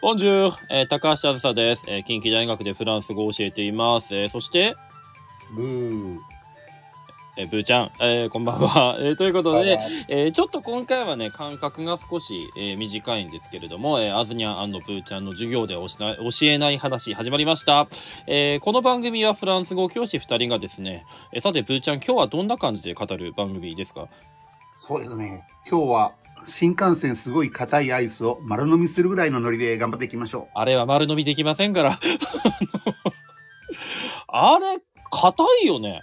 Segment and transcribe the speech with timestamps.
[0.00, 4.14] ボンジュール、えー高橋あずさです、えー近畿大学でフランス語を教えています。
[4.14, 4.76] えーそして、
[5.56, 6.18] ブー。
[7.36, 8.96] えーブーちゃん、えー こんばんは。
[9.00, 17.88] えーということで、はえーちょっと今回はね、間隔が少し、えー短いんですけれども、えーアズニャンブーちゃんの授業で教えな教えない話始まりました。
[18.28, 24.06] えーこの番組はフランス語教師2人がですね、えーさてブーちゃん、今日はどんな感じで語る番組ですか？
[24.76, 25.44] そうですね。
[25.68, 26.12] 今日は
[26.44, 31.98] 新幹線すごい硬いアイスを丸飲みするぐらいのノリで頑張っていきましょあれは丸飲みできませんから。
[34.28, 34.78] あのあれ、
[35.10, 36.02] 硬いよね。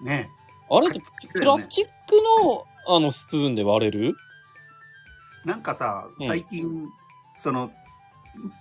[0.00, 0.04] う。
[0.04, 0.30] ね。
[0.70, 1.00] あれって
[1.32, 1.90] プラスチック
[2.42, 4.14] のあのスプーンで割れる？
[5.44, 6.88] なんかさ、うん最近、
[7.38, 7.70] その、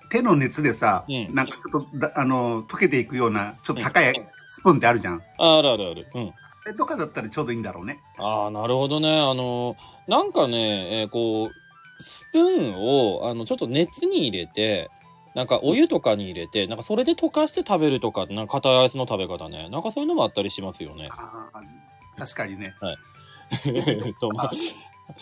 [0.10, 4.14] 手の熱でさ、うんなんかちょっとだあの溶けていくようなちょっと高い
[4.50, 5.22] スプーンってあるじゃん。
[5.38, 6.08] あるあるある。
[6.16, 6.34] うん。
[6.74, 8.00] とかだったらちょうどいいんだろうね。
[8.18, 9.20] ああ、なるほどね。
[9.20, 9.76] あの、
[10.08, 14.90] なんかね、えーこう、スプーンを、あの、ちょっと熱に入れて、
[15.36, 19.70] なんかお湯とかに入れて、なんかそれで溶かして食べるとか、なんか硬いアイスの食べ方ね。
[19.70, 21.10] なんかそういうのもあったりしますよね。
[21.12, 22.74] あー確かにね。
[23.66, 24.52] えっと、まあ、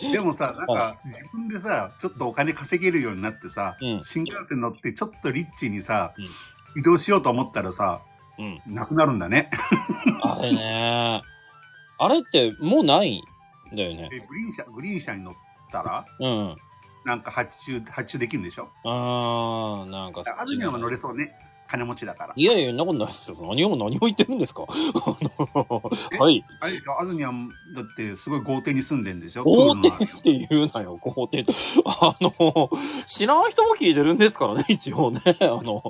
[0.00, 6.14] でもさ、なんか自分でさ、ちょっとお金稼げるようになってさ、うん新幹線乗ってちょっとリッチにさ、
[6.76, 8.00] 移動しようと思ったらさ、
[8.38, 8.74] うん。
[8.74, 9.50] なくなるんだね。
[10.22, 11.22] あれね。
[11.98, 14.08] あれってもうないんだよね。
[14.12, 15.34] えグリーン車、グリーン車に乗っ
[15.70, 16.56] たら、うん。
[17.04, 18.68] なんか発注、発注できるんでしょ？
[18.84, 21.32] あー、なんかそっちのアズニャンは乗れそうね。
[21.68, 22.32] 金持ちだから。
[22.34, 23.36] いやいや、そんなことないですよ。
[23.42, 24.62] 何を、何を言ってるんですか？
[26.18, 26.44] はい。
[26.60, 27.00] あれでしょ？
[27.00, 29.44] アズニャンだってすごい豪邸に住んでんでしょ？
[29.44, 31.44] 豪邸って言うなよ、豪邸。
[31.86, 32.70] あの、
[33.06, 35.20] 知らん人も聞いてるんですからね、 一応ね。
[35.40, 35.82] あの、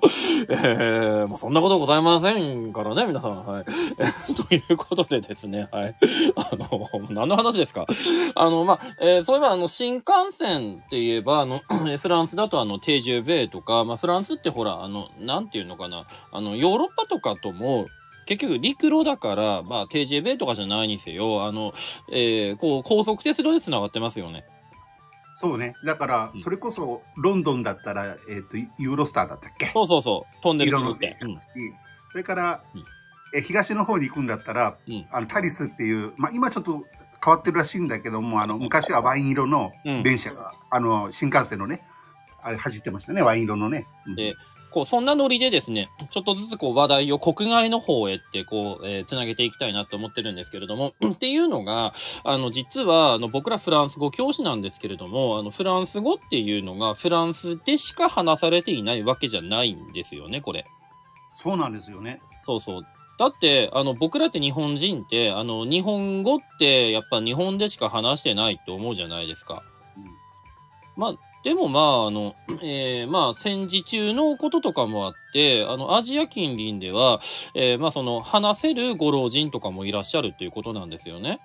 [0.49, 3.45] えー、まあ、そんなことございませんからね、皆さん。
[3.47, 3.65] はい。
[3.99, 5.97] えーということでですね、はい。
[6.37, 7.87] あの、何の話ですか？
[8.35, 11.61] あの、まあ、えーそういえば、あの、新幹線って言えば、あの、え
[11.95, 15.68] ーフランスだと、あの、テージュベイとか、まあ、フランスってほら、あの、なんていうの？
[15.77, 17.89] かな、あの、ヨーロッパとかとも、
[18.27, 21.73] 結局陸路だから、まあ、TGV とかじゃないにせよ、あの、
[22.13, 24.45] えーこう、高速鉄道で繋がってますよね。
[25.37, 25.75] そうね。
[25.85, 29.71] だからうん、それこそロンドンだったら、えっ、と、ユーロスターだったっけ？
[29.73, 30.43] そうそうそう。
[30.43, 31.17] トンネル色のって。
[31.21, 31.39] うん。
[32.11, 32.85] それから、うん
[33.35, 36.85] え東の方に行くんだったら、うんあのタリスっていう、まあ、今ちょっと
[37.23, 41.83] 変わってるらしいんだけどもあの昔はワイン色のうん電車が、あの新幹線のね
[42.43, 44.35] あれ走ってましたねワイン色のね、うんで
[44.79, 60.65] こう、そんなノリでですね、ちょっとずつこう話題を国外の方へってこう、えー、つなげていきたいなと思ってるんですけれども、っていうのが、あの、実は、あの、僕らフランス語教師なんですけれども、あの、フランス語っていうのがフランスでしか話されていないわけじゃないんですよね、これ。
[61.33, 62.87] そうなんですよねそうそう。
[63.19, 69.65] だって、あの、僕らって日本人って、あの、日本語ってやっぱ日本でしか話してないと思うじゃないですか。
[69.97, 70.05] うん
[70.97, 77.21] まあ、でもまあ、あの、 えーまあ、戦時中のこととかもあって、あの、アジア近隣では、
[77.55, 81.41] えーまあ、その、話せるご老人とかもいらっしゃるということなんですよね。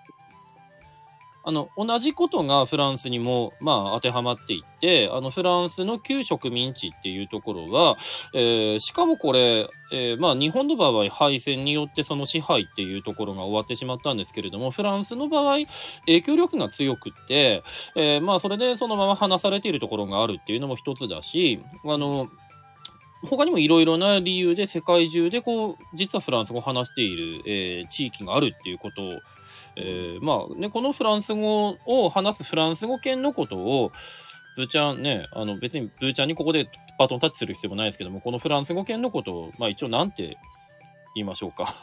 [1.45, 7.97] あの、同じことがフランスにも、まあ、当てはまっていって、あの、フランスの旧植民地っていうところは、
[8.33, 15.57] えーしかもこれ、えーまあ、日本の場合、敗戦によってその支配っていうところが終わってしまったんですけれども、フランスの場合、
[16.05, 17.61] 影響力が強くって、
[17.95, 22.29] えーまあ、それでそのまま話されているところがあるっていうのも一つだし、あの、
[23.25, 29.19] 他にもいろいろな理由で世界中でこう、実はフランス語を話している、えー地域があるっていうことを、
[29.75, 33.91] えーまあね、このフランス語を話すフランス語圏のことを、
[34.55, 36.69] ブーちゃんね、あの別にブーちゃんにここで
[36.99, 40.37] バトンタッチする必要もないですけども、このフランス語圏のことを、まあ一応なんて
[41.15, 41.73] 言いましょうか。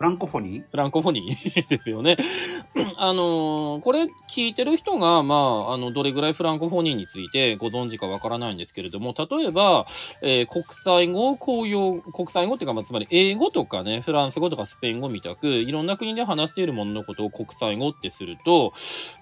[0.00, 0.64] フランコフォニー？
[0.70, 2.16] フランコフォニー ですよね。
[2.96, 5.34] あのーこれ聞いてる人が、ま
[5.68, 9.84] あ、あの、どれぐらいフランコフォニーについてご存知かわからないんですけれども、例えば、
[10.22, 18.72] えー国際語、公用、国際語っていうか、まあ、つまり英語とかね、フランス語とかスペイン語みたく、いろんな国で話しているもののことを国際語ってすると、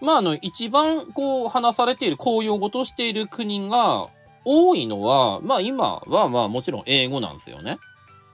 [0.01, 4.07] まあ、あの、一番こう、話されている公用語としている国が
[4.45, 7.79] 多いのは、まあ、今は、まあ、もちろん英語なんですよね。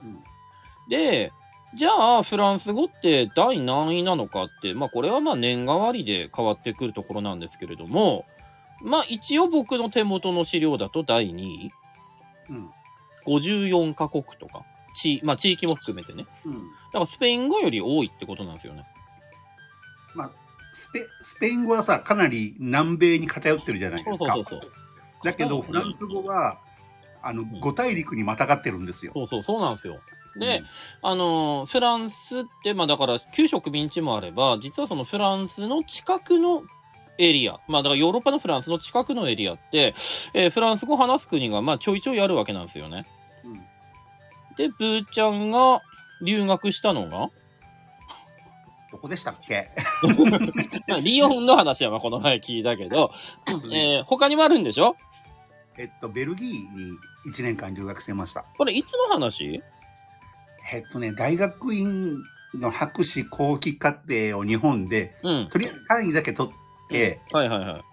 [0.03, 0.19] うん
[0.87, 1.31] で、
[1.75, 8.25] じゃあ、フランス語って第何位なのかって、まあこれはまあ年替わりで変わってくるところなんですけれども、
[8.81, 11.71] まあ一応僕の手元の資料だと第2位、
[12.49, 12.69] うん
[13.27, 14.63] 54カ国とか、
[14.95, 16.25] 地、まあ地域も含めてね。
[16.45, 16.59] うんだ
[16.93, 18.85] からスペイン語より多いってことなんですよね。
[20.13, 20.31] まあ
[20.73, 24.71] スペスペイン語はさかなり南米に偏ってるじゃないですかそうそうそうそう。
[25.23, 26.59] だけどフランス語は
[27.23, 29.99] あの五大陸にまたがってるんですよそうそう、そうなんですよ。
[30.37, 30.63] で、
[31.01, 36.63] あのーフランスって、まあだから、旧植民地もあれば、実はそのフランスの近くの
[37.17, 39.93] エリア、まあだからヨーロッパのフランスの近くのエリアって、
[40.33, 43.05] えーフランス語を話す国がまあちょいちょいあるわけなんですよね。
[43.45, 43.53] うん。
[44.57, 45.81] で、ブーちゃんが
[46.21, 47.29] 留学したのが、
[48.91, 49.69] どこでしたっけ？
[50.87, 53.11] ま あリヨンの話はまあこの前聞いたけど、
[53.71, 54.95] えー他にもあるんでしょ？
[55.77, 56.63] えっと、ベルギーに
[57.33, 58.45] 1年間留学してました。
[58.57, 59.61] これいつの話？
[60.71, 62.17] えっとね、大学院
[62.53, 65.49] の博士後期課程を日本で、うん。
[65.49, 67.83] とりあえず単位だけ取って、はいはいはい。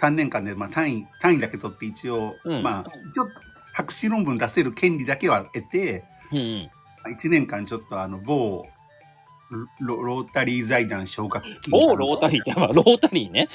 [0.00, 3.28] 3年間で、まあ、単位、単位だけ取って一応、うんまあ、一応、
[3.72, 6.70] 博士論文出せる権利だけは得て、うんうん。
[7.12, 8.66] 1年間ちょっとあの、某、
[9.80, 11.74] ロロータリー財団奨学金。
[11.74, 13.48] おロータリーって、まあロータリーね。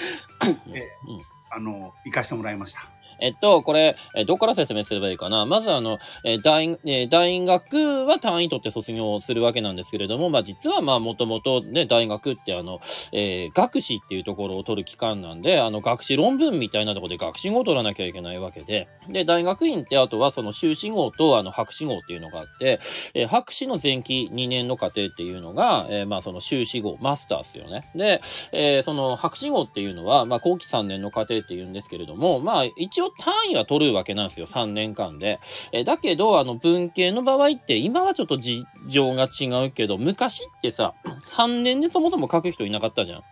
[1.50, 2.88] あの、行かしてもらいました。
[3.20, 5.46] えっと、これ、えどこから説明すればいいかな？
[5.46, 12.80] まず、あの、えー大、え大学は単位取って卒業するわけなんですけれども、まあ、実は、まあ、もともとね、大学って、あの、
[13.12, 22.80] えー学士っていうところを取る機関なんで、あの、学士論文みたいなところで学士号を取らなきゃいけないわけで、で、大学院って、あとは、その修士号と、あの、博士号っていうのがあって、
[23.14, 27.84] えー博士の前期2年の課程っていうのが、えーまあ、その修士号、マスターっすよね。
[27.96, 28.22] で、
[28.52, 35.40] えその博士号っていうのは、まあ、後期3年の課程っていうんですけれども、まあ、一応単位は取るわけなんですよ、3年間で。
[35.72, 43.24] えーだけど、あの、文系の場合って、今はちょっと事情が違うけど、昔ってさ、3年でそもそも書く人いなかったじゃん。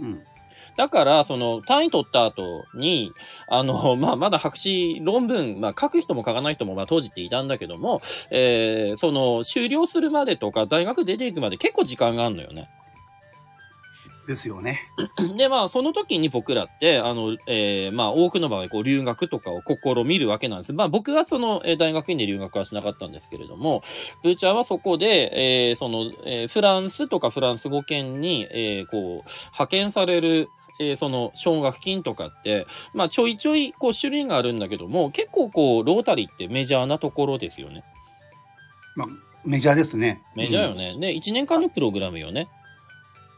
[0.00, 0.22] うん。
[0.76, 3.12] だから、その、単位取った後に、
[3.48, 12.68] あの、 まあ、まだ博士論文、まあ、書く人も書かない人も、まあ、当時っていたんだけども、えーその、修了するまでとか、大学出ていくまで結構時間があるのよね。
[14.26, 14.80] ですよね。
[15.36, 20.72] で、まあ、その時に僕らって、あの、えーまあ、多くの場合、こう、留学とかを試みるわけなんです。
[20.72, 23.82] まあ、僕はその、えー大学院で留学はしなかったんですけれども、
[24.22, 30.48] ブーチャーはそこで、えーその、えーフランスとかフランス語圏に、えーこう、派遣される、
[30.80, 37.84] えーその、奨学金とかって、まあ、ちょいちょい、こう、種類があるんだけども、結構、こう、ロータリーってメジャーなところですよね。
[38.96, 39.08] まあ、
[39.44, 40.22] メジャーですね。
[40.34, 40.96] メジャーようんね。
[40.98, 42.48] で、1年間のプログラムよね。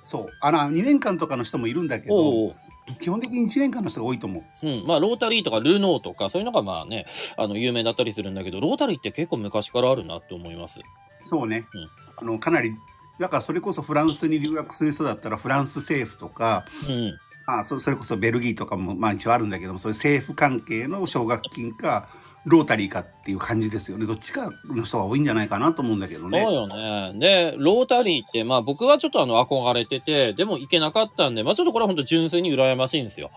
[0.07, 0.33] そう。
[0.41, 2.55] あの、2年間とかの人もいるんだけど、
[3.01, 4.67] 基本的に1年間の人が多いと思う。
[4.67, 4.87] うん。
[4.87, 7.07] まあ、ロータリーとかルノーとか、そういうのがまあね、
[7.37, 10.81] あの、有名だったりするんだけど、ロータリーって結構昔からあるなって思います。
[11.25, 11.67] そうね。
[11.75, 11.89] うん
[12.19, 12.75] あの、かなり、
[13.19, 17.19] だからそれこそフランスに留学する人だったら、フランス政府とか、うん。
[17.49, 22.09] あそそれこそベルギーとかも、まあ一応あるんだけども、そういう政府関係の奨学金か、
[22.47, 24.07] ロータリーかっていう感じですよね。
[24.07, 26.43] どっちかの人が多いんじゃないかなと思うんだけどそうね。
[26.43, 27.19] よね。
[27.19, 33.33] で、ロータリーって、まあ僕はちょっとあの、憧れてて、でも行けなかったんで、まあちょっとこれは本当純粋に羨ましいんですよ。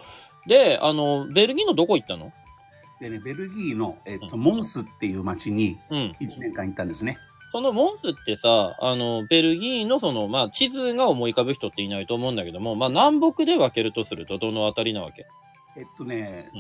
[0.48, 2.32] で、あの、ベルギーのどこ行ったの？
[3.02, 6.16] でね、ベルギーの、えっと、うんモンスっていう町にうん。
[6.22, 7.18] 1年間行ったんですね。
[7.48, 15.26] そのモンスってさ、あの、ベルギーのその、まあ地図が思い浮かぶ人っていないと思うんだけども、まあ南北で分けるとするとどのあたりなわけ？
[15.76, 16.52] えっとね、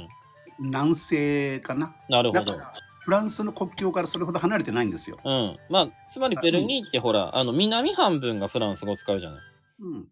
[0.60, 1.96] 南西かな？
[2.10, 2.54] なるほど。
[3.00, 5.18] フランスの国境からそれほど離れてないんですよ。
[5.24, 5.58] うん。
[5.70, 9.40] まあ、つまりベルギーってほら、あの、南半分がフランス語使うじゃない。
[9.80, 10.08] うん。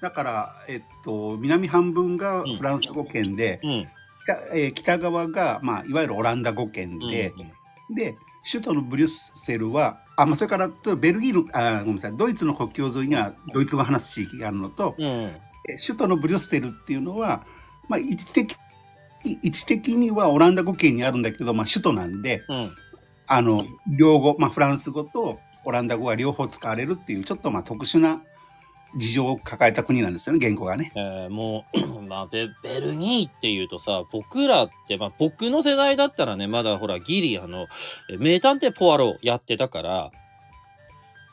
[0.00, 3.88] だから、えっと、南半分がフランス語圏で、うん。
[4.24, 7.32] 北えー北側が、まあ、いわゆるオランダ語圏で、
[7.96, 8.16] で、
[8.50, 14.94] 首都のブリュッセルは、あ、まあ、それから、ベルギーの、あ、ごめんなさい、ドイツの国境沿いにはドイツ語を話す地域があるのと、
[15.86, 17.44] 首都のブリュッセルっていうのは、
[17.88, 18.56] まあ、位置的、
[19.24, 22.72] 位置的にはオランダ語圏にあるんだけど、まあ、首都なんで、うん。
[23.26, 28.22] あの、両語、まあ、フランス語とオランダ語が両方使われるっていう、ちょっとまあ、特殊な
[28.96, 30.92] 事情を抱えた国なんですよね、言語がね。
[30.96, 37.66] えーもう、 まあベ、ベルギーっていうとさ、僕らって、まあ、僕の世代だったらね、まだほら、ギリ、あの、
[38.10, 40.10] え名探偵ポアロやってたから、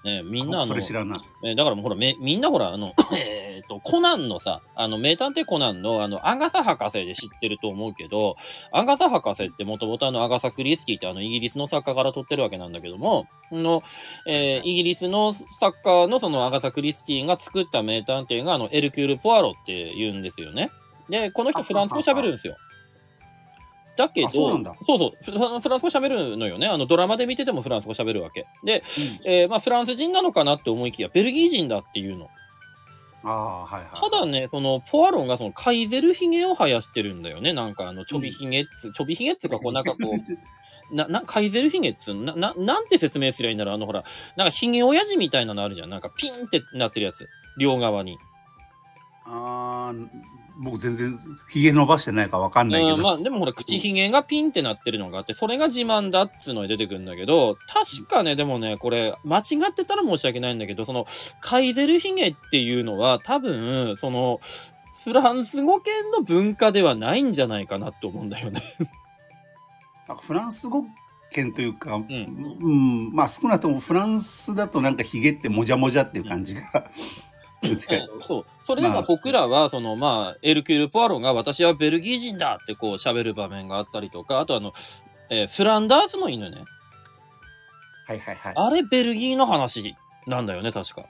[0.08, 1.22] ね、みんなあのそれ、知らんな。
[1.44, 8.36] えーだからもうほら、めみんなほら、あの、 えっと、コナンのさ、あの、名探偵コナンの、あの、アガサ博士で知ってると思うけど、
[8.72, 13.84] アガサ博士ってもともとあの、アガサ・クリスティってあの、イギリスの作家から取ってるわけなんだけども、あの、
[14.26, 20.72] えーイギリスの作家のそのアガサ・クリスティが作った名探偵があの、エルキュール・ポアロって言うんですよね。
[21.10, 22.56] で、この人フランス語喋るんですよ。
[23.98, 26.68] だけど、あそうそうフランス語喋るのよね。
[26.68, 28.46] あの、ドラマで見ててもフランス語喋るわけ。
[28.64, 28.84] で、
[29.26, 32.30] えーまあ、フランス人なのかなって思いきや、ベルギー人だっていうの。
[33.24, 34.12] ああ、はいはい。
[34.12, 37.52] ただね、その、ポアロンがその、カイゼルヒゲを生やしてるんだよね。
[37.52, 40.06] なんかあの、ちょびひげっつ、ちょびひげっつうか、こう、なんかこう、
[40.96, 43.76] な、な、カイゼルヒゲっつな、な、なんて説明すりゃいいんだろう？
[43.76, 44.04] あの、ほら、
[44.38, 45.90] なんかヒゲ親父みたいなのあるじゃん。
[45.90, 47.28] なんかピンってなってるやつ。
[47.60, 48.18] 両側に。
[49.26, 49.94] ああ、
[50.60, 51.18] 僕全然
[51.50, 52.96] ひげ伸ばしてないからわかんないけど。
[52.96, 61.06] うん、まあ、でもほら、口ひげがピンってなってるのがあって、それが自慢だっつうのに出てくるんだけど、確かね、でもね、これ、間違ってたら申し訳ないんだけど、その、
[61.40, 64.40] カイゼルヒゲっていうのは、多分、その、
[65.04, 68.62] フランス語圏の文化ではないんじゃないかなと思うんだよね。
[70.22, 70.86] フランス語
[71.32, 76.90] 圏というか、うん、んまあ少なくともフランスだとなんかヒゲってもじゃもじゃっていう感じが、
[78.26, 78.46] そう。
[78.62, 84.74] それでも僕らは、その、まあ、エルキュール・ポアロが私はベルギー人だってこう喋る場面があったりとか、あとあの、
[85.30, 86.64] えーフランダースの犬ね。
[88.08, 88.54] はいはいはい。
[88.56, 89.96] あれベルギーの話
[90.28, 91.06] なんだよね、確か。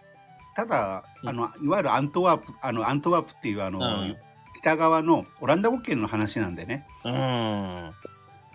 [0.55, 4.17] ただ、うんあの、いわゆるアントワープ、あの、アントワープっていうあの、うん
[4.59, 6.87] 北側のオランダ語圏の話なんでね。
[7.03, 7.93] うーん。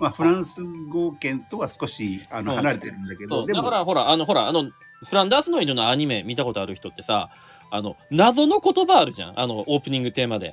[0.01, 4.65] まあ、フランス語圏とは少しあのうん離れてるんだけど、だから、ほら、あの、ほら、あの、
[5.05, 7.31] フランダースの犬のアニメ見たことある人ってさ、
[7.71, 9.41] あの、謎の言葉あるじゃん。
[9.41, 10.53] あの、オープニングテーマで。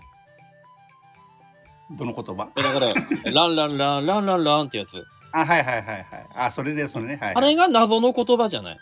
[1.92, 2.50] どの言葉？
[2.56, 2.94] えだから、
[3.32, 5.04] ランランラン、ランランランってやつ。
[5.32, 6.08] あ、はいはいはいはい。
[6.36, 7.18] あ、それで、それね。
[7.20, 8.78] はい、あれが謎の言葉じゃない。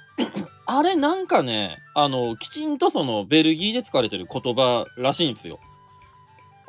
[0.66, 5.60] あれなんかね、あの、きちんとその、ベルギーで使われてる言葉らしいんですよ。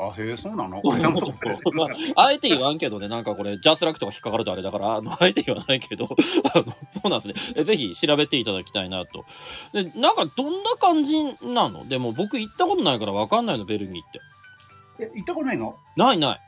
[0.00, 0.80] あ、へえ、そうなの？
[2.14, 6.04] あ、あえて言わんけどね、なんかこれ、ジャスラックとか引っかかるとあれだから、あの、 あえて言わないけど、
[6.54, 7.54] あの、そうなんですね。
[7.56, 9.24] えぜひ調べていただきたいなと。
[9.72, 11.88] で、なんかどんな感じなの？
[11.88, 14.20] でも僕行ったことないからわかんないの、ベルギーって。
[15.00, 15.74] え、行ったことないの？
[15.96, 16.40] ないない。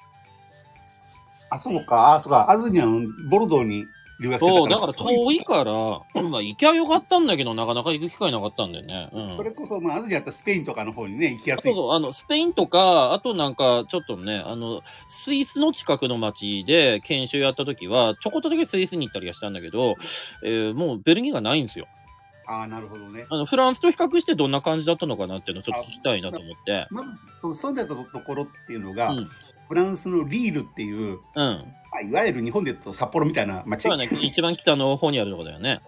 [1.51, 2.15] あ、そうか。
[2.15, 2.49] あ、そうか。
[2.49, 3.85] アルニャン、ボルドーに
[4.21, 5.73] 留学そう、だから遠いから、
[6.29, 9.09] まあ行きゃよかったんだけど、なかなか行く機会なかったんだよね。
[9.13, 9.37] うん。
[9.39, 11.73] それこそ、まあ、アルニャンだったらスペインとかの方にね、行きやすい。
[11.73, 19.97] そうそう、あの、スペインとか、あとなんか、ちょっとね、あの、スイスの近くの町で研修やった時は、ちょこっとだけスイスに行ったりはしたんだけど、
[20.45, 21.89] えーもうベルギーがないんですよ。
[22.47, 23.27] ああ、なるほどね。
[23.31, 26.89] あの、フランスと比較してどんな感じだったのかなっていうのをちょっと聞きたいなと思って。
[26.91, 29.31] まず、その住んでたところっていうのが、うん。
[29.71, 31.65] フランスのリールっていう、うん。
[31.93, 33.85] まあ、いわゆる日本で言うと札幌みたいな街。
[33.85, 35.81] そうだね、一番北の方にあるとこだよね。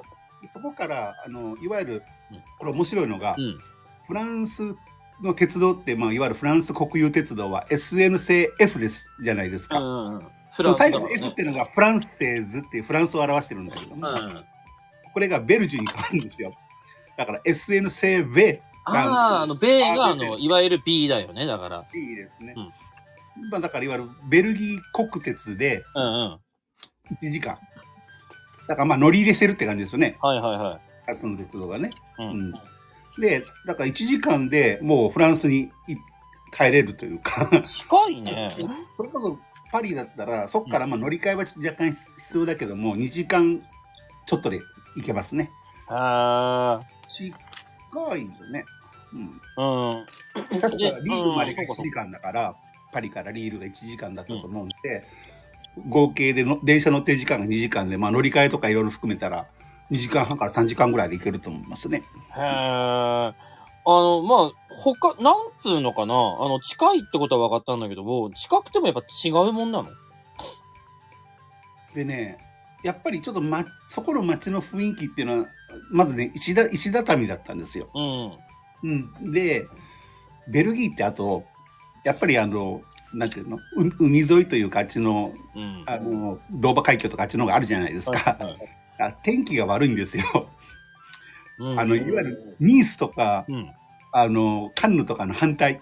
[0.47, 3.59] そこから、あの、いわゆるうん、これ面白いのが、うん。
[4.07, 4.77] フランス
[5.21, 9.81] の鉄道って、まあ、いわゆるフランス国有鉄道は SN 製 F ですじゃないですか。
[9.81, 14.45] うんその最後のだ F っていうのがフランセーズっていうフランスを表してるんだけども、うん。
[15.13, 16.53] これがベルジュに変わるんですよ。
[17.17, 21.85] だから SN 製ベああ、あの、米が、あの、いわゆる B だよね、だから。
[21.95, 22.55] いいですね。
[22.57, 22.73] うん
[23.51, 26.39] まあ、だからいわゆるベルギー国鉄でうんうん。
[27.23, 27.57] 1時間。
[28.69, 30.17] だからまあ乗り入れしてるって感じですよね。
[30.21, 31.91] はいはいは2つの鉄道がね。
[32.19, 32.23] い。
[32.23, 32.27] う。
[32.27, 32.53] うんん。
[33.19, 35.97] で、だから1時間でもうフランスにい
[36.53, 38.49] 帰れるというか、近いね。
[38.97, 39.37] それこそ
[39.71, 43.63] パリだったら、そこからまあ乗り換えは若干必要だけども、2時間
[44.27, 44.61] ちょっとで
[44.97, 45.51] 行けますね。
[45.89, 47.35] あ近
[48.17, 48.65] いですよね。
[49.13, 49.41] うん。
[49.57, 49.91] あ。
[49.91, 50.61] うん。
[50.61, 52.55] 確かリールまでがうん1時間だから、
[52.93, 55.05] パリからリールが1時間だったと思うんで、
[55.89, 59.47] 合計での電車乗ってる時間が2時間で、まあ、乗り換えとかいろいろ含めたら、
[59.91, 62.05] 2時間半から3時間ぐらいで行けると思いますね。
[62.37, 62.43] へえ。
[62.43, 63.35] あ
[63.85, 66.15] の、まあ、他、なんつうのかな？
[66.15, 69.89] あの、近いってことは分かったんだけども、近くてもやっぱ違うもんなの？
[71.95, 72.39] でね、
[72.85, 75.49] やっぱりちょっと、ま、そこの街の雰囲気っていうのは、
[75.91, 77.91] まずね、石だ石畳だったんですよ。
[77.95, 78.39] うん。
[78.85, 79.67] うん、で、
[80.49, 81.45] ベルギーってあと、
[82.05, 82.83] やっぱりあの、
[83.13, 83.61] なんていうの、う
[83.99, 85.85] 海沿いというか、あっちの、うん。
[85.87, 88.19] あの、ドーバ海峡とかあっちの方があるじゃないですか。
[88.19, 88.57] はいはい
[88.99, 90.49] あ天気が悪いんですよ。
[91.59, 93.73] うんあの、いわゆるニースとか、うん。
[94.13, 95.81] あの、カンヌとかの反対。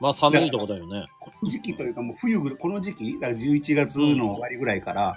[0.00, 1.06] まあ、寒いとこだよね。
[1.44, 5.16] 時期というかもう冬この時期、だから11月の終わりぐらいから、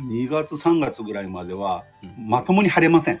[0.00, 3.20] 2月、3月ぐらいまでは、うんまともに晴れません。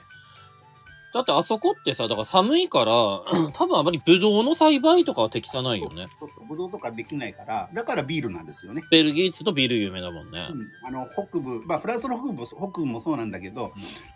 [1.12, 2.92] だってあそこってさ、だから寒いから、
[3.52, 6.06] 多分あまりブドウの栽培とかは適さないよね。
[6.18, 8.82] そうそう、ブドウとかできないから、だからビールなんですよね。
[8.90, 10.48] ベルギーっつうとビール有名だもんね。
[10.50, 13.72] うん、あの北部、まあ、フランスの北部北部もそうなんだけど、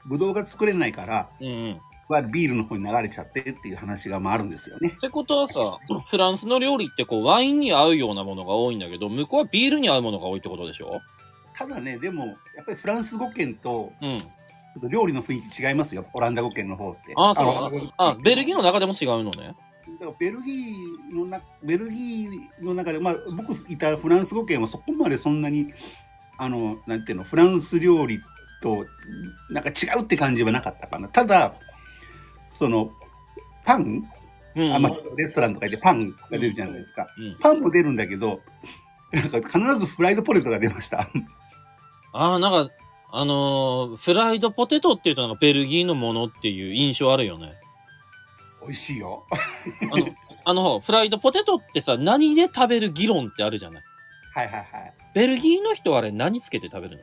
[0.06, 1.80] ブドウが作れないから、うんうん。
[2.08, 4.94] はビールの方に流れちゃってっていう話がまああるんですよね。
[4.96, 11.00] ってことはさ、 フランスの料理ってこうワインに合うようなものが多いんだけど、向こうはビールに合うものが多いってことでしょ？
[11.52, 14.18] ただね、でも、やっぱりフランス語圏と、うん。
[14.76, 17.14] ちょっと料理の雰囲気違いますよ、オランダ語圏の方って。
[17.16, 18.11] ああ、そうのあ。
[18.11, 19.56] あ、ベルギーの中でも違うのね。
[19.99, 25.73] だからベルギーのなベルギーの中で、まあ、僕いたフランス語圏はそこまでそんなに
[26.37, 28.21] あのなんていうのフランス料理
[28.61, 28.85] と
[29.49, 31.54] なんか違うって感じはなかったかなただ
[32.52, 32.90] その
[33.64, 34.02] パン、
[34.56, 34.75] うん。
[34.75, 38.40] あまあ、レストランとかでパンが出るじゃないですか、うん、パンも出るんだけど
[39.12, 41.09] なんか必ずフライドポテトが出ました
[42.16, 42.73] ああ、なんか、
[43.10, 47.54] あのーフライドポテトっていうとなんかベルギーのものっていう印象あるよね。
[48.62, 49.22] 美味しいよ
[49.92, 50.08] あの、
[50.44, 53.82] あの、フライドポテトってさ、何で食べる議論ってあるじゃない。
[54.34, 56.98] はいはいはいベルギーの人はあれ何つけて食べる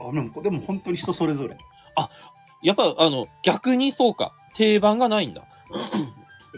[0.00, 0.08] の？
[0.08, 1.56] あでもでも本当に人それぞれ
[2.62, 4.34] やっぱ、あの、逆にそうか。
[4.54, 5.42] 定番がないんだ。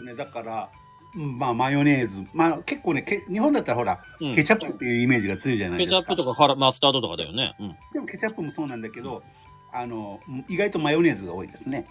[0.05, 0.82] ね、だからうん
[1.15, 2.25] まあ、マヨネーズ。
[2.33, 5.97] まあ、結構ね、け日本だったらほら、うんケチャップっていうイメージが強いじゃないですか。
[5.99, 7.55] ケチャップとかカラマスタードとかだよね。
[7.59, 7.65] うん。
[7.67, 9.21] へでもケチャップもそうなんだけど、
[9.71, 11.87] あの、意外とマヨネーズが多いですね。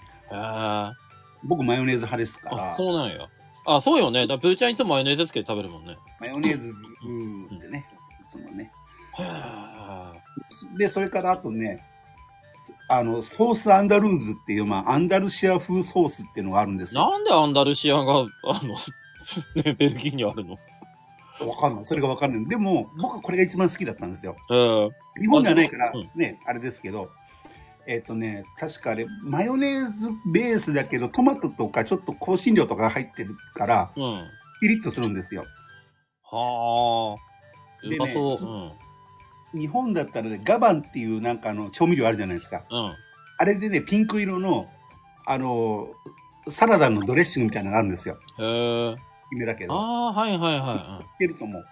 [1.44, 3.28] 僕、マヨネーズ派ですから、そうなんや。
[3.64, 4.22] あ、そうよね。
[4.22, 5.96] だからブーちゃんいつもマヨネーズつけて食べるもんね。
[6.20, 7.86] マヨネーズ、うーってね、
[8.20, 8.72] いつもね。
[9.18, 10.78] へえ。
[10.78, 11.84] で、それからあとね、
[12.88, 17.10] あの、ソースアンダルーズっていう、まあ、アンダルシア風ソースっていうのがあるんですよ。
[17.10, 18.24] なんでアンダルシアが、あ
[18.64, 18.76] の、
[19.56, 20.58] ね、ベルギーにあるの
[21.46, 21.84] わかんない。
[21.84, 22.48] それがわかんない。
[22.48, 24.36] でも、僕はこれが一番好きだったんですよ。
[24.50, 27.10] えー、日本ではないからうん、ね、あれですけど、
[27.86, 34.24] えっ、とね、確かあれ、マヨネーズベースだけど、トマトとかちょっと香辛料とかが入ってるから、うん。
[34.60, 35.44] ピリッとするんですよ。
[36.22, 37.32] はあ。
[37.84, 38.74] うまそ
[39.54, 39.58] う。
[39.58, 42.64] 日本だったらね、ガバンっていうなんかあの調味料あるじゃないですか。
[42.70, 42.84] うん。
[42.84, 42.96] うん。
[43.38, 44.70] あれでね、ピンク色の、
[45.26, 45.88] あの、
[46.48, 48.18] サラダのドレッシングみたいなのがあるんですよ。
[48.38, 48.96] へえ。
[49.32, 49.74] 有名だけど。
[49.74, 50.76] ああ、はいはいはい。
[50.76, 51.64] うんいけると思う。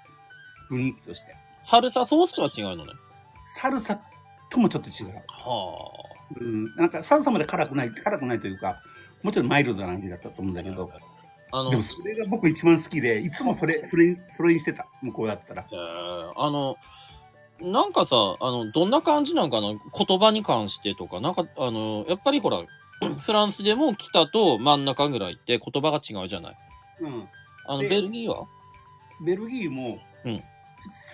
[0.70, 1.34] 雰囲気として。
[1.62, 2.92] サルサソースとは違うのね。
[3.46, 4.00] サルサ
[4.48, 5.14] ともちょっと違う。
[5.28, 5.90] は
[6.40, 6.74] うん。
[6.76, 8.80] なんかサルサまで辛くない、辛くないというか、
[9.22, 10.90] もちろんマイルドな味だったと思うんだけど、
[11.52, 11.58] あ。
[11.58, 14.86] あの、でもそれが僕一番好きで、いつもそれ、それ、それにしてた。
[15.02, 15.66] 向こうだったら。
[16.36, 16.76] あの、
[17.60, 19.68] なんかさ、あの、どんな感じなんかな？
[19.68, 22.62] 言葉に関してとか、なんか、あの、やっぱりほら、
[23.20, 26.58] フランスでも北と真ん中ぐらいって言葉が違うじゃない。
[27.00, 27.28] うん。
[27.66, 28.46] あの、でベルギーは？
[29.20, 30.42] ベルギーも、うん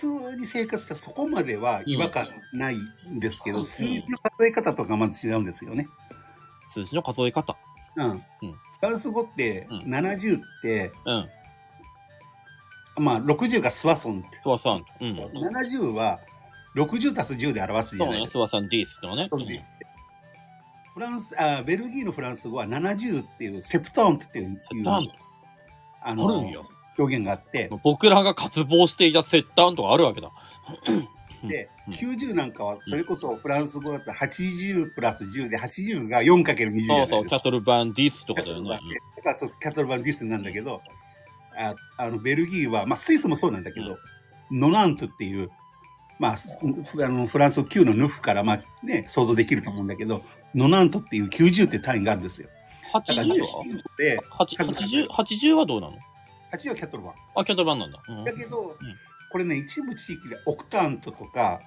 [0.00, 2.76] 普通に生活したらそこまでは違和感ない
[3.10, 5.88] んですけど、うん数字の数え方とかまず違うんですよね。
[6.68, 7.56] 数字の数え方。
[7.96, 8.10] うん。
[8.10, 8.22] うんフ
[8.82, 13.04] ランス語って、うん70って、うん。
[13.04, 14.38] まあ60がスワソンって。
[14.40, 14.84] スワさん。
[15.00, 15.18] うん。
[15.18, 16.20] 70は
[16.76, 18.38] 60足す10で表すじゃないですか。
[18.38, 19.26] スワさんディースとかね。
[19.30, 19.72] そうです。
[20.94, 25.02] フランス、あ、ベルギーのフランス語は70っていう、セプトンっていう、セッタン
[26.14, 26.22] ト。
[26.28, 26.66] ああるんよ。
[26.98, 30.30] 表現があって、僕らが渇望していたセッタンとかあるわけだ。
[31.46, 37.06] で、うん90なんかは、それこそフランス語だったら80プラス10で、80が 4×20 じゃない。
[37.06, 38.70] そうそう、キャトルバンディースとかだよね。
[39.16, 40.82] だからそうキャトルバンディスなんだけど、
[41.56, 43.96] ああのベルギーは、まあ、スイスもそうなんだけど、
[44.50, 45.50] ノナントっていう、
[46.18, 50.22] まあ、あのフランス語9のヌフから、まあね、想像できると思うんだけど、
[50.54, 52.48] ノナントっていう90って単位があるんですよ。
[52.92, 53.46] だから80は？
[53.98, 55.96] で、80, 80はどうなの
[56.52, 57.14] ？8はキャトルバン。
[57.34, 58.02] あ、キャトルバンなんだ。
[58.08, 58.76] うんだけど、
[59.30, 61.60] これね、一部地域でオクタントとか、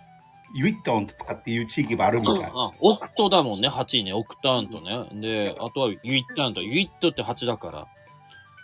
[0.56, 2.52] ユイットントとかっていう地域があるみたい。
[2.52, 5.22] あオクトだもんね、8ね、オクタントね。
[5.22, 6.62] で、あとはユイッタント。
[6.62, 7.88] ユイットって8だから。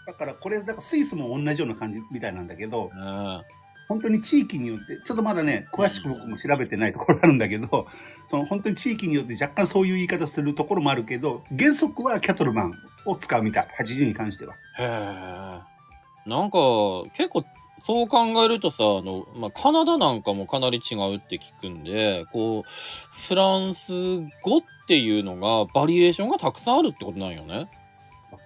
[0.08, 3.42] だからこれ、だからスイスも同じような感じみたいなんだけど、ね
[3.88, 7.88] 本当に地域によって、ちょっとまだね、詳しく僕も調べてないところあるんだけど、
[8.30, 12.74] その本当に地域によって若干そういう言い方するところもあるけど、原則はキャトルマン
[13.06, 13.68] を使うみたい。
[13.80, 14.56] 80に関しては。
[14.80, 14.84] へ
[16.26, 16.30] え。
[16.30, 16.58] なんか、
[17.14, 17.46] 結構、
[17.80, 22.70] そう考えるとさ、あの、まあ、カナダなんかもかなり違うって聞くんで、こう、
[23.28, 23.92] フランス
[24.42, 27.70] 語っていうのが、バリエーションがたくさんあるってことなんよね。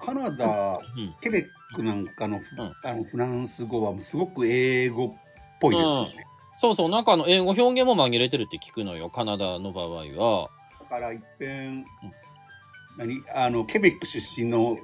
[0.02, 1.16] カナダ、うん。
[1.22, 2.42] ケベックなんかの,、ん
[2.84, 5.29] あのフランス語はすごく英語っ
[5.60, 6.26] ぽいですよね。
[6.58, 10.50] そうそう、なんかあの、英語表現も紛れてるって聞くのよ、カナダの場合は。
[10.82, 11.86] だから一遍、
[12.98, 13.24] 何？
[13.34, 14.78] あのケベック出身の、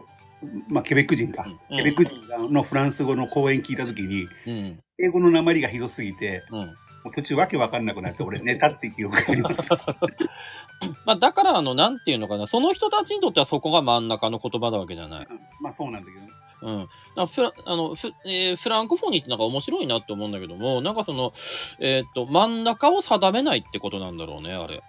[0.69, 4.79] まあ、ケベック人か、うんケベック人のフランス語の講演聞いたときに、うん。
[4.99, 6.75] 英語の鉛がひどすぎて、うん。
[7.13, 9.57] 途中わけわかんなくなって、俺寝たって記憶があります。
[11.05, 15.27] まあ、だから、あの、なんていうのかな、その人たちにとってはそこが真ん中の言葉なわけじゃない。
[15.61, 16.24] まあそうなんだけどね。
[16.61, 16.87] うん。
[17.27, 21.33] フラあのフ,、えーフランコフォニーってなんか面白いなって思うんだけども、なんかその、
[21.79, 24.83] えーっと、真ん中を定めないってことなんだろうね、あれ。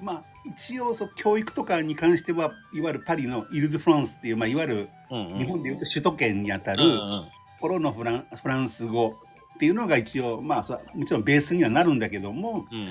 [0.00, 4.88] まあ一応そう教育とかに関してはいわゆるパリのイル・ド・フランスっていう、まあ、いわゆる。
[5.10, 6.98] 日本でいうと首都圏にあたるうんうん。
[6.98, 7.28] と
[7.60, 9.10] ころのフランフランス語っ
[9.58, 12.88] ていうのが一応、まあ、そもちろんベースにはなるんだけども、うんうん。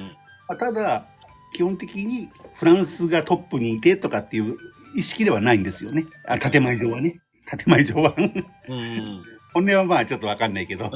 [0.47, 1.05] まあただ
[1.53, 4.57] 基本的にフランスがトップにいてとかっていう
[4.95, 6.05] 意識ではないんですよね。
[6.27, 7.19] あ建前上はね。
[7.49, 8.13] 建前上は。
[8.17, 9.23] うんうん。
[9.53, 10.89] 本音はまあちょっとわかんないけど。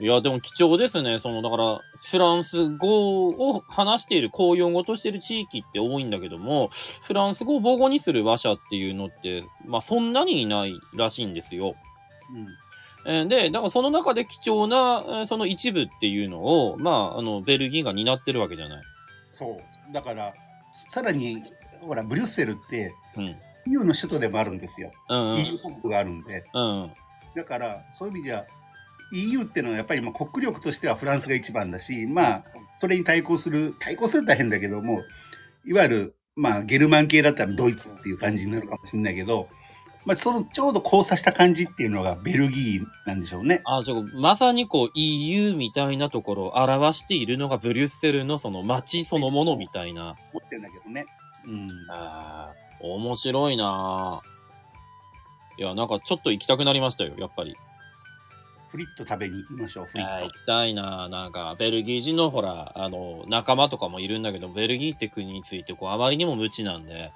[0.00, 1.18] いや、でも貴重ですね。
[1.18, 6.70] その、だから、フランス語を話している、公用語としている地域って多いんだけども、
[7.02, 11.76] フランス語を母語にする話者っていうのって、まあ、そんなにいないらしいんですよ。
[12.34, 12.46] うん
[13.04, 18.82] えーで、だからその中で貴重な、えーその一部っていうのを、まあ、あの、ベルギーが担ってるわけじゃない。
[19.32, 19.92] そう。
[19.92, 20.32] だから、
[20.88, 21.42] さらに、
[21.80, 23.36] ほら、ブリュッセルってうん。
[23.66, 24.92] EU の首都でもあるんですよ。
[25.08, 25.38] うんうん。
[25.40, 26.44] EU 国があるんで。
[26.52, 26.92] うん。
[27.34, 28.44] だから、そういう意味では、
[29.12, 32.44] EU っていうのはやっぱりまあ国力としてはフランスが一番だし、まあ、
[32.78, 35.02] それに対抗する、対抗すると大変だけども、
[35.66, 39.48] いわゆる、まあ、ゲルマン系だったらドイツっていう感じになるかもしれないけど、
[40.04, 43.62] まあ、そのちょうど交差した感じっていうのがベルギーなんでしょうね。
[43.64, 50.16] あ、じゃあまさにこう EU みたいなところを表しているのがブリュッセルのその街そのものみたいな。
[50.32, 51.06] 思ってんだけどね。
[51.46, 51.68] うん。
[51.88, 54.32] あー面白いなぁ
[55.60, 57.56] いや、なんかちょっと行きたくなりましたよ、やっぱり。
[58.72, 60.30] フリット食べに行きましょう、フリットはい行。
[60.32, 67.12] きたいななんか、ベルギー人のほら、あの、仲間とかもいるんだけど、ベルギーって国について、こう、あまりにも無知なんで、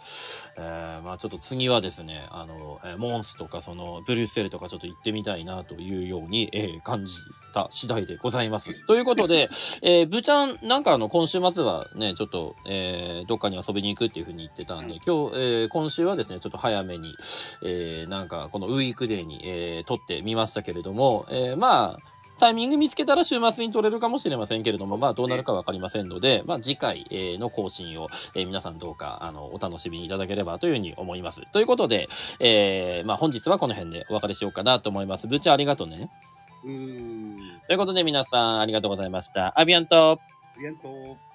[0.59, 7.15] えー、まあちょっと次はですね、あの、えーモンスとか、その、ブリュッセルとかちょっと行ってみたいなというように、えー感じ
[7.57, 8.75] た次第でございます。
[8.87, 9.49] ということで、
[9.81, 17.15] えー、ブちゃん、なんかあの、今週末はね、ちょっと、えー、どっかに遊びに行くっていうふうに言ってたんで、今日、えー、今週はですね、ちょっと早めに、
[17.63, 21.99] えー、なんか、このウィークデーに、えー、撮ってみましたけれども、えー、まあ、
[22.39, 31.43] タイミング見つけたら週末に撮れるかもしれませんけれども、まあどうなるかわかりませんので、まあ次回えーの更新を、えー皆さんどうか、あの、お楽しみにいただければというふうに思います。
[31.53, 32.09] ということで、
[32.41, 35.29] えーまあ本日はこの辺でお別れしようかなと思います。
[35.29, 36.11] ぶっちゃんありがとうね。
[36.65, 37.39] うーん。
[37.67, 39.59] ということで皆さんありがとうございました。
[39.59, 40.21] アビアント
[40.57, 41.26] ありがとう。